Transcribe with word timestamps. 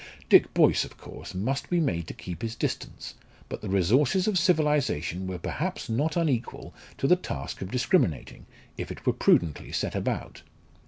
Dick 0.29 0.51
Boyce 0.55 0.83
of 0.83 0.97
course 0.97 1.35
must 1.35 1.69
be 1.69 1.79
made 1.79 2.07
to 2.07 2.15
keep 2.15 2.41
his 2.41 2.55
distance, 2.55 3.13
but 3.49 3.61
the 3.61 3.69
resources 3.69 4.27
of 4.27 4.35
civilisation 4.35 5.27
were 5.27 5.37
perhaps 5.37 5.89
not 5.89 6.17
unequal 6.17 6.73
to 6.97 7.05
the 7.05 7.15
task 7.15 7.61
of 7.61 7.69
discriminating, 7.69 8.47
if 8.77 8.91
it 8.91 9.05
were 9.05 9.13
prudently 9.13 9.71
set 9.71 9.93
about. 9.93 10.41